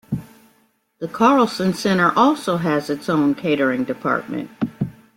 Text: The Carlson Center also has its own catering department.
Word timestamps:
The 0.97 1.07
Carlson 1.07 1.75
Center 1.75 2.11
also 2.17 2.57
has 2.57 2.89
its 2.89 3.07
own 3.07 3.35
catering 3.35 3.83
department. 3.83 4.49